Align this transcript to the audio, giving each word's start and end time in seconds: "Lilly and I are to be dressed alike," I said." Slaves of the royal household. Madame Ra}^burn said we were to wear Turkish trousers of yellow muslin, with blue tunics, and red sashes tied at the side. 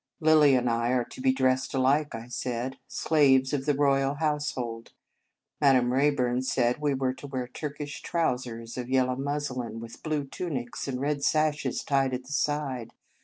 "Lilly 0.29 0.55
and 0.55 0.67
I 0.67 0.89
are 0.93 1.03
to 1.03 1.21
be 1.21 1.31
dressed 1.31 1.75
alike," 1.75 2.15
I 2.15 2.27
said." 2.27 2.79
Slaves 2.87 3.53
of 3.53 3.67
the 3.67 3.75
royal 3.75 4.15
household. 4.15 4.93
Madame 5.61 5.91
Ra}^burn 5.91 6.43
said 6.43 6.81
we 6.81 6.95
were 6.95 7.13
to 7.13 7.27
wear 7.27 7.47
Turkish 7.47 8.01
trousers 8.01 8.79
of 8.79 8.89
yellow 8.89 9.15
muslin, 9.15 9.79
with 9.79 10.01
blue 10.01 10.23
tunics, 10.25 10.87
and 10.87 10.99
red 10.99 11.23
sashes 11.23 11.83
tied 11.83 12.15
at 12.15 12.23
the 12.23 12.33
side. 12.33 12.93